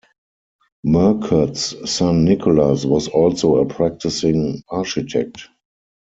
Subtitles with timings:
[0.83, 5.47] Murcutt's son Nicholas was also a practicing architect.